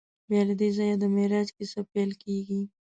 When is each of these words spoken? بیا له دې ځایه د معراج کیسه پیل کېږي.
بیا 0.29 0.41
له 0.49 0.53
دې 0.59 0.69
ځایه 0.77 0.95
د 0.99 1.03
معراج 1.15 1.47
کیسه 1.57 1.79
پیل 1.91 2.11
کېږي. 2.23 2.61